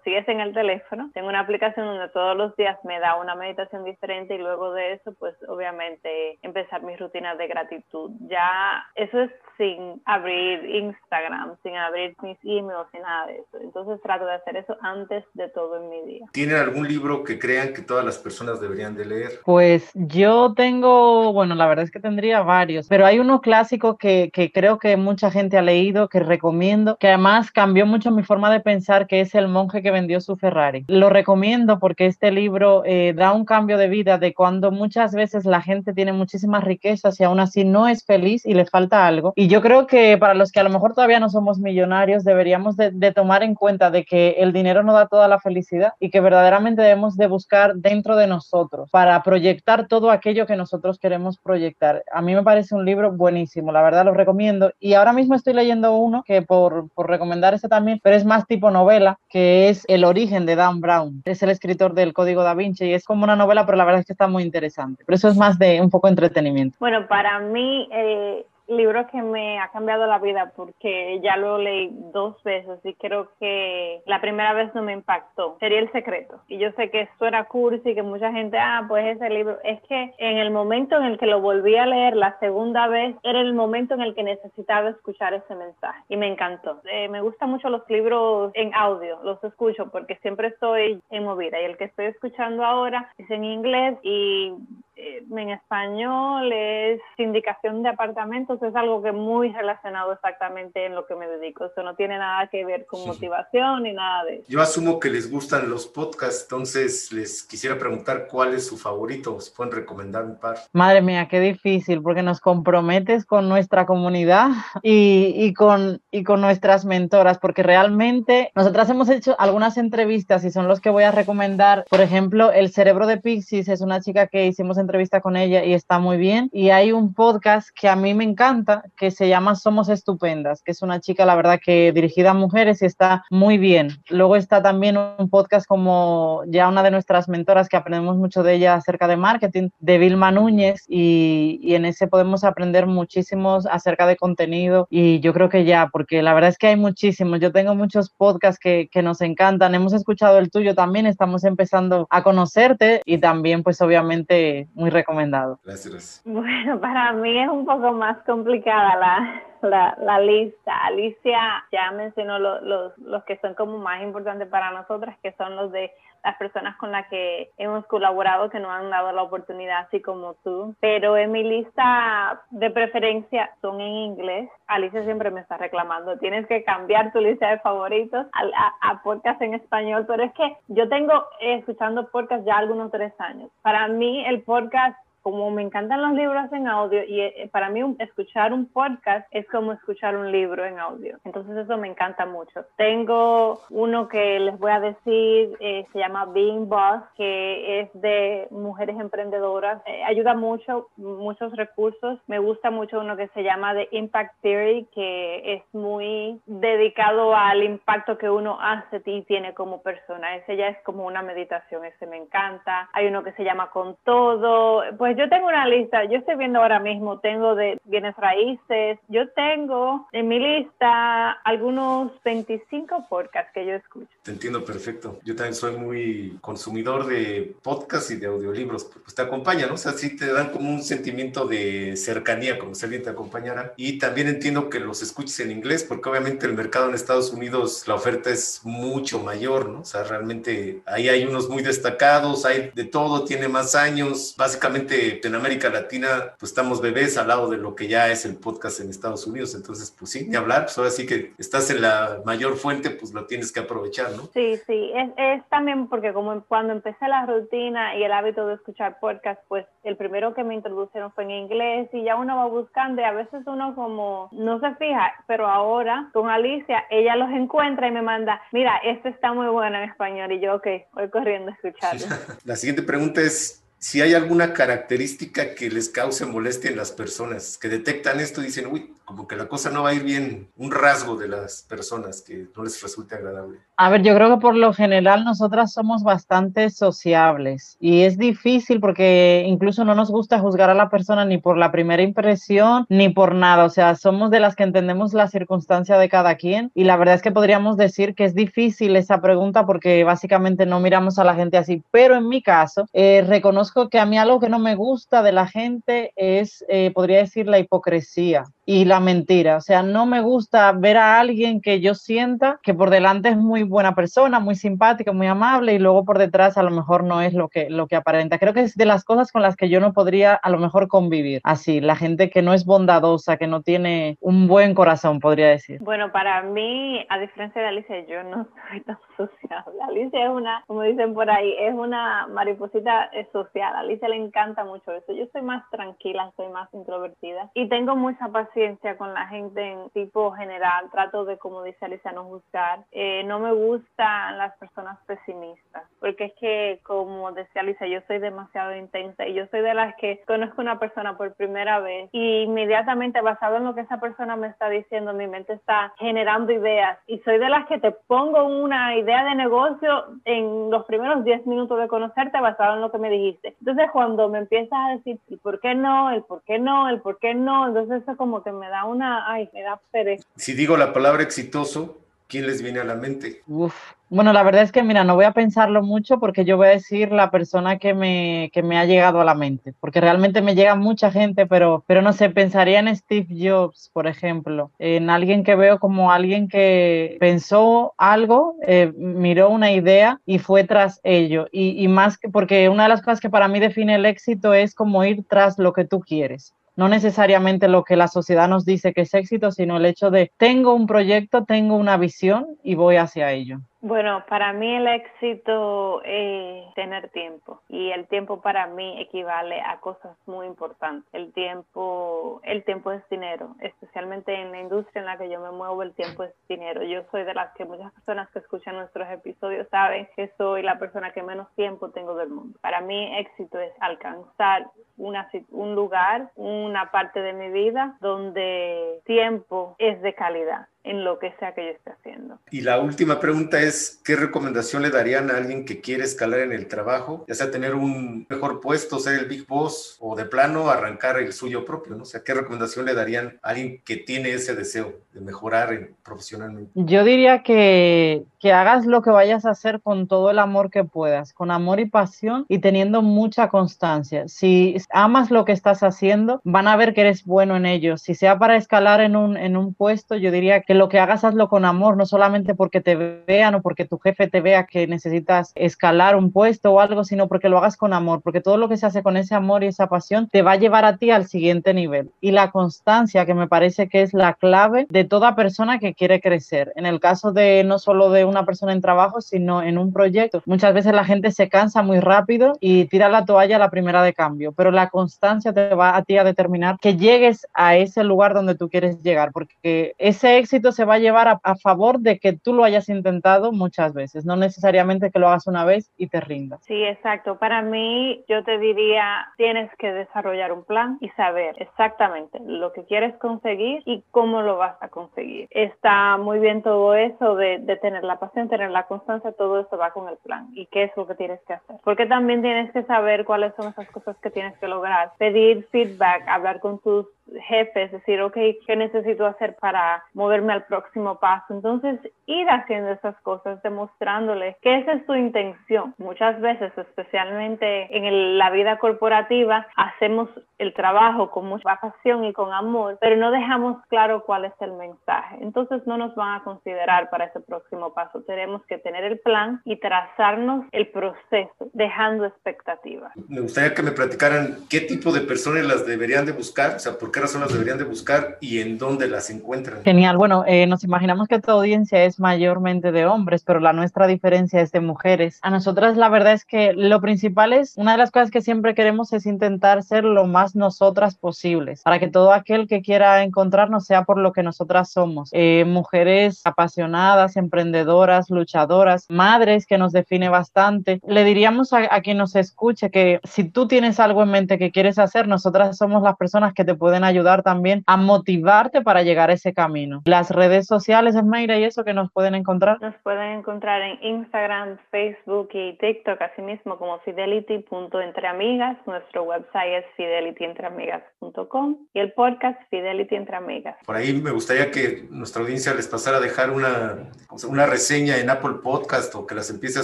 [0.03, 3.36] si es en el teléfono, tengo una aplicación donde todos los días me da una
[3.36, 8.12] meditación diferente y luego de eso, pues obviamente empezar mis rutinas de gratitud.
[8.21, 13.57] Ya eso es sin abrir Instagram, sin abrir mis emails, sin nada de eso.
[13.61, 16.25] Entonces trato de hacer eso antes de todo en mi día.
[16.31, 19.31] ¿Tienen algún libro que crean que todas las personas deberían de leer?
[19.45, 24.29] Pues yo tengo, bueno, la verdad es que tendría varios, pero hay uno clásico que,
[24.33, 28.51] que creo que mucha gente ha leído, que recomiendo, que además cambió mucho mi forma
[28.51, 30.85] de pensar, que es El monje que vendió su Ferrari.
[30.87, 35.45] Lo recomiendo porque este libro eh, da un cambio de vida de cuando muchas veces
[35.45, 39.33] la gente tiene muchísimas riquezas y aún así no es feliz y le falta algo.
[39.35, 42.77] Y yo creo que para los que a lo mejor todavía no somos millonarios, deberíamos
[42.77, 46.10] de, de tomar en cuenta de que el dinero no da toda la felicidad y
[46.10, 51.38] que verdaderamente debemos de buscar dentro de nosotros para proyectar todo aquello que nosotros queremos
[51.38, 52.03] proyectar.
[52.12, 54.71] A mí me parece un libro buenísimo, la verdad lo recomiendo.
[54.79, 58.45] Y ahora mismo estoy leyendo uno que por, por recomendar ese también, pero es más
[58.47, 61.21] tipo novela, que es El origen de Dan Brown.
[61.25, 64.01] Es el escritor del Código da Vinci y es como una novela, pero la verdad
[64.01, 65.03] es que está muy interesante.
[65.05, 66.77] Pero eso es más de un poco entretenimiento.
[66.79, 67.88] Bueno, para mí...
[67.91, 72.93] Eh libro que me ha cambiado la vida porque ya lo leí dos veces y
[72.95, 75.58] creo que la primera vez no me impactó.
[75.60, 76.41] Sería El Secreto.
[76.47, 79.58] Y yo sé que esto era cursi, que mucha gente, ah, pues ese libro.
[79.63, 83.15] Es que en el momento en el que lo volví a leer la segunda vez,
[83.23, 86.82] era el momento en el que necesitaba escuchar ese mensaje y me encantó.
[86.86, 91.62] Eh, me gustan mucho los libros en audio, los escucho porque siempre estoy en movida
[91.62, 94.54] y el que estoy escuchando ahora es en inglés y
[94.95, 101.15] en español es sindicación de apartamentos, es algo que muy relacionado exactamente en lo que
[101.15, 101.65] me dedico.
[101.65, 104.45] Eso no tiene nada que ver con motivación ni nada de eso.
[104.47, 109.39] Yo asumo que les gustan los podcasts, entonces les quisiera preguntar cuál es su favorito,
[109.41, 110.58] si pueden recomendar un par.
[110.73, 114.49] Madre mía, qué difícil, porque nos comprometes con nuestra comunidad
[114.84, 120.51] y, y, con, y con nuestras mentoras, porque realmente nosotras hemos hecho algunas entrevistas y
[120.51, 121.86] son los que voy a recomendar.
[121.89, 125.63] Por ejemplo, El cerebro de Pixis es una chica que hicimos en entrevista con ella
[125.63, 126.49] y está muy bien.
[126.53, 130.71] Y hay un podcast que a mí me encanta que se llama Somos Estupendas, que
[130.71, 133.89] es una chica, la verdad, que dirigida a mujeres y está muy bien.
[134.09, 138.53] Luego está también un podcast como ya una de nuestras mentoras que aprendemos mucho de
[138.55, 144.07] ella acerca de marketing, de Vilma Núñez, y, y en ese podemos aprender muchísimos acerca
[144.07, 144.87] de contenido.
[144.89, 147.39] Y yo creo que ya, porque la verdad es que hay muchísimos.
[147.39, 149.75] Yo tengo muchos podcasts que, que nos encantan.
[149.75, 155.57] Hemos escuchado el tuyo también, estamos empezando a conocerte y también, pues obviamente, muy recomendado.
[155.63, 156.21] Gracias.
[156.25, 160.85] Bueno, para mí es un poco más complicada la, la, la lista.
[160.85, 165.55] Alicia ya mencionó lo, los, los que son como más importantes para nosotras, que son
[165.55, 165.91] los de
[166.25, 170.33] las personas con las que hemos colaborado que nos han dado la oportunidad, así como
[170.43, 170.75] tú.
[170.79, 174.49] Pero en mi lista de preferencia son en inglés.
[174.67, 179.03] Alicia siempre me está reclamando, tienes que cambiar tu lista de favoritos a, a, a
[179.03, 183.51] podcast en español, pero es que yo tengo eh, escuchando podcast ya algunos tres años.
[183.61, 187.81] Para mí el podcast como me encantan los libros en audio y eh, para mí
[187.97, 191.17] escuchar un podcast es como escuchar un libro en audio.
[191.23, 192.63] Entonces eso me encanta mucho.
[192.77, 198.47] Tengo uno que les voy a decir, eh, se llama Being Boss, que es de
[198.51, 199.81] mujeres emprendedoras.
[199.88, 202.19] Eh, ayuda mucho, muchos recursos.
[202.27, 207.63] Me gusta mucho uno que se llama The Impact Theory, que es muy dedicado al
[207.63, 210.35] impacto que uno hace y tiene como persona.
[210.35, 212.89] Ese ya es como una meditación, ese me encanta.
[212.93, 214.83] Hay uno que se llama Con Todo.
[214.99, 219.30] Pues Yo tengo una lista, yo estoy viendo ahora mismo, tengo de bienes raíces, yo
[219.30, 224.10] tengo en mi lista algunos 25 podcasts que yo escucho.
[224.23, 225.19] Te entiendo perfecto.
[225.23, 229.75] Yo también soy muy consumidor de podcasts y de audiolibros, pues te acompañan, ¿no?
[229.75, 233.73] O sea, sí te dan como un sentimiento de cercanía, como si alguien te acompañara.
[233.78, 237.88] Y también entiendo que los escuches en inglés, porque obviamente el mercado en Estados Unidos,
[237.88, 239.80] la oferta es mucho mayor, ¿no?
[239.82, 244.36] O sea, realmente ahí hay unos muy destacados, hay de todo, tiene más años.
[244.38, 248.35] Básicamente en América Latina, pues estamos bebés al lado de lo que ya es el
[248.35, 249.55] podcast en Estados Unidos.
[249.55, 253.13] Entonces, pues sí, ni hablar, pues ahora sí que estás en la mayor fuente, pues
[253.13, 254.23] lo tienes que aprovechar, ¿no?
[254.33, 258.55] Sí, sí, es, es también porque como cuando empecé la rutina y el hábito de
[258.55, 262.45] escuchar podcast, pues el primero que me introdujeron fue en inglés y ya uno va
[262.47, 267.29] buscando y a veces uno como no se fija, pero ahora con Alicia, ella los
[267.31, 271.09] encuentra y me manda, mira, este está muy bueno en español y yo, ok, voy
[271.09, 272.05] corriendo a escucharlo.
[272.45, 277.59] La siguiente pregunta es, si hay alguna característica que les cause molestia en las personas,
[277.59, 280.49] que detectan esto y dicen, uy, como que la cosa no va a ir bien,
[280.57, 283.59] un rasgo de las personas que no les resulte agradable.
[283.77, 288.79] A ver, yo creo que por lo general nosotras somos bastante sociables y es difícil
[288.79, 293.09] porque incluso no nos gusta juzgar a la persona ni por la primera impresión ni
[293.09, 296.85] por nada, o sea, somos de las que entendemos la circunstancia de cada quien y
[296.85, 301.19] la verdad es que podríamos decir que es difícil esa pregunta porque básicamente no miramos
[301.19, 304.49] a la gente así, pero en mi caso eh, reconozco que a mí algo que
[304.49, 309.58] no me gusta de la gente es, eh, podría decir, la hipocresía y la mentira.
[309.58, 313.38] O sea, no me gusta ver a alguien que yo sienta que por delante es
[313.38, 317.21] muy buena persona, muy simpática, muy amable y luego por detrás a lo mejor no
[317.21, 318.39] es lo que, lo que aparenta.
[318.39, 320.88] Creo que es de las cosas con las que yo no podría a lo mejor
[320.88, 321.41] convivir.
[321.43, 325.80] Así, la gente que no es bondadosa, que no tiene un buen corazón, podría decir.
[325.82, 329.80] Bueno, para mí, a diferencia de Alicia, yo no soy tan sociable.
[329.88, 333.75] Alicia es una, como dicen por ahí, es una mariposita social.
[333.75, 335.13] A Alicia le encanta mucho eso.
[335.13, 338.54] Yo soy más tranquila, soy más introvertida y tengo mucha paciencia
[338.97, 342.79] con la gente en tipo general, trato de, como dice Alicia, no juzgar.
[342.91, 348.19] Eh, no me gustan las personas pesimistas, porque es que, como decía Alicia, yo soy
[348.19, 352.43] demasiado intensa y yo soy de las que conozco una persona por primera vez y
[352.43, 356.97] inmediatamente basado en lo que esa persona me está diciendo, mi mente está generando ideas
[357.07, 361.45] y soy de las que te pongo una idea de negocio en los primeros 10
[361.45, 363.55] minutos de conocerte basado en lo que me dijiste.
[363.59, 366.11] Entonces, cuando me empiezas a decir, ¿y por qué no?
[366.11, 366.87] ¿El por qué no?
[366.87, 367.67] ¿El por qué no?
[367.67, 370.23] Entonces, eso como que me da una, ay, me da pereza.
[370.36, 373.41] Si digo la palabra exitoso, ¿quién les viene a la mente?
[373.47, 373.75] Uf.
[374.08, 376.71] Bueno, la verdad es que, mira, no voy a pensarlo mucho porque yo voy a
[376.71, 380.53] decir la persona que me, que me ha llegado a la mente, porque realmente me
[380.53, 385.43] llega mucha gente, pero, pero no sé, pensaría en Steve Jobs, por ejemplo, en alguien
[385.43, 391.47] que veo como alguien que pensó algo, eh, miró una idea y fue tras ello.
[391.51, 394.53] Y, y más que, porque una de las cosas que para mí define el éxito
[394.53, 398.65] es como ir tras lo que tú quieres no necesariamente lo que la sociedad nos
[398.65, 402.75] dice que es éxito, sino el hecho de tengo un proyecto, tengo una visión y
[402.75, 403.61] voy hacia ello.
[403.87, 409.79] Bueno, para mí el éxito es tener tiempo y el tiempo para mí equivale a
[409.79, 411.07] cosas muy importantes.
[411.13, 415.51] El tiempo, el tiempo es dinero, especialmente en la industria en la que yo me
[415.51, 416.81] muevo, el tiempo es dinero.
[416.81, 420.79] Yo soy de las que muchas personas que escuchan nuestros episodios saben que soy la
[420.79, 422.57] persona que menos tiempo tengo del mundo.
[422.61, 424.67] Para mí éxito es alcanzar
[424.97, 431.19] una, un lugar, una parte de mi vida donde tiempo es de calidad en lo
[431.19, 432.39] que sea que yo esté haciendo.
[432.51, 436.53] Y la última pregunta es, ¿qué recomendación le darían a alguien que quiere escalar en
[436.53, 437.25] el trabajo?
[437.27, 441.33] Ya sea tener un mejor puesto, ser el big boss o de plano arrancar el
[441.33, 442.03] suyo propio, ¿no?
[442.03, 446.71] O sea, ¿qué recomendación le darían a alguien que tiene ese deseo de mejorar profesionalmente?
[446.75, 450.83] Yo diría que, que hagas lo que vayas a hacer con todo el amor que
[450.83, 454.27] puedas, con amor y pasión y teniendo mucha constancia.
[454.27, 457.97] Si amas lo que estás haciendo, van a ver que eres bueno en ello.
[457.97, 461.23] Si sea para escalar en un, en un puesto, yo diría que lo que hagas
[461.23, 464.88] hazlo con amor, no solamente porque te vean o porque tu jefe te vea que
[464.88, 468.69] necesitas escalar un puesto o algo, sino porque lo hagas con amor, porque todo lo
[468.69, 471.11] que se hace con ese amor y esa pasión te va a llevar a ti
[471.11, 472.11] al siguiente nivel.
[472.21, 476.19] Y la constancia, que me parece que es la clave de toda persona que quiere
[476.19, 476.73] crecer.
[476.75, 480.41] En el caso de no solo de una persona en trabajo, sino en un proyecto.
[480.45, 484.03] Muchas veces la gente se cansa muy rápido y tira la toalla a la primera
[484.03, 488.03] de cambio, pero la constancia te va a ti a determinar que llegues a ese
[488.03, 491.99] lugar donde tú quieres llegar, porque ese éxito se va a llevar a, a, favor
[491.99, 495.91] de que tú lo hayas intentado muchas veces, no necesariamente que lo hagas una vez
[495.97, 496.63] y te rindas.
[496.63, 497.38] Sí, exacto.
[497.38, 502.86] Para mí, yo te diría, tienes que desarrollar un plan y saber exactamente lo que
[502.86, 505.47] quieres conseguir y cómo lo vas a conseguir.
[505.51, 509.78] Está muy bien todo eso de, de tener la pasión, tener la constancia, todo eso
[509.78, 511.78] va con el plan y qué es lo que tienes que hacer.
[511.84, 516.28] Porque también tienes que saber cuáles son esas cosas que tienes que lograr, pedir feedback,
[516.28, 517.07] hablar con tus
[517.47, 521.53] jefes, decir, ok, ¿qué necesito hacer para moverme al próximo paso?
[521.53, 525.93] Entonces, ir haciendo esas cosas, demostrándoles que esa es tu intención.
[525.97, 532.53] Muchas veces, especialmente en la vida corporativa, hacemos el trabajo con mucha pasión y con
[532.53, 535.38] amor, pero no dejamos claro cuál es el mensaje.
[535.41, 538.21] Entonces, no nos van a considerar para ese próximo paso.
[538.23, 543.11] Tenemos que tener el plan y trazarnos el proceso, dejando expectativas.
[543.28, 546.93] Me gustaría que me platicaran qué tipo de personas las deberían de buscar, o sea,
[546.93, 549.82] por qué razón las deberían de buscar y en dónde las encuentran.
[549.86, 550.18] Genial.
[550.18, 554.59] Bueno, eh, nos imaginamos que tu audiencia es mayormente de hombres, pero la nuestra diferencia
[554.59, 555.39] es de mujeres.
[555.41, 558.76] A nosotras la verdad es que lo principal es, una de las cosas que siempre
[558.76, 563.86] queremos es intentar ser lo más nosotras posibles, para que todo aquel que quiera encontrarnos
[563.86, 565.30] sea por lo que nosotras somos.
[565.32, 570.99] Eh, mujeres apasionadas, emprendedoras, luchadoras, madres que nos define bastante.
[571.07, 574.72] Le diríamos a, a quien nos escuche que si tú tienes algo en mente que
[574.72, 579.30] quieres hacer, nosotras somos las personas que te pueden ayudar también a motivarte para llegar
[579.30, 580.01] a ese camino.
[580.06, 582.82] Las redes sociales, Esmaira, y eso que nos pueden encontrar.
[582.82, 588.78] Nos pueden encontrar en Instagram, Facebook y TikTok, así mismo como fidelity.entreamigas.
[588.86, 593.76] Nuestro website es fidelityentreamigas.com y el podcast Fidelity Entre Amigas.
[593.86, 597.10] Por ahí me gustaría que nuestra audiencia les pasara a dejar una,
[597.47, 599.84] una reseña en Apple Podcast o que las empiece a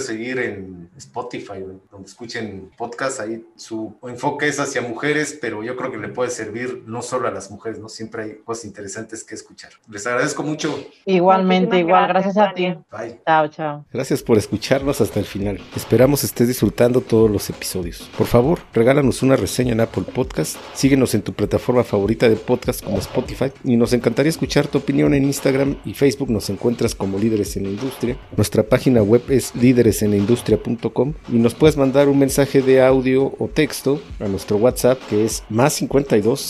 [0.00, 1.60] seguir en Spotify,
[1.90, 3.20] donde escuchen podcast.
[3.20, 7.11] Ahí su enfoque es hacia mujeres, pero yo creo que le puede servir no solo
[7.12, 7.88] a las mujeres, ¿no?
[7.88, 9.70] Siempre hay cosas interesantes que escuchar.
[9.88, 10.74] Les agradezco mucho.
[11.04, 12.74] Igualmente, igual, gracias, gracias a ti.
[12.90, 13.20] Bye.
[13.26, 13.84] Chao, chao.
[13.92, 15.60] Gracias por escucharnos hasta el final.
[15.76, 18.10] Esperamos estés disfrutando todos los episodios.
[18.16, 22.82] Por favor, regálanos una reseña en Apple Podcast, síguenos en tu plataforma favorita de podcast
[22.82, 26.30] como Spotify y nos encantaría escuchar tu opinión en Instagram y Facebook.
[26.30, 28.16] Nos encuentras como Líderes en la Industria.
[28.36, 34.00] Nuestra página web es líderesenlaindustria.com y nos puedes mandar un mensaje de audio o texto
[34.20, 36.40] a nuestro WhatsApp que es más 52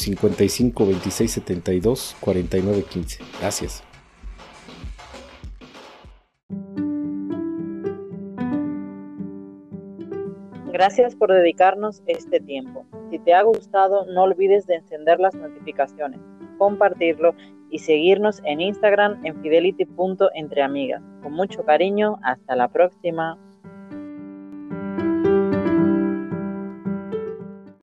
[0.53, 3.19] 55 26 72 49 15.
[3.41, 3.83] Gracias.
[10.73, 12.87] Gracias por dedicarnos este tiempo.
[13.11, 16.19] Si te ha gustado, no olvides de encender las notificaciones,
[16.59, 17.35] compartirlo
[17.71, 21.03] y seguirnos en Instagram en fidelity.entreamigas.
[21.23, 23.39] Con mucho cariño, hasta la próxima.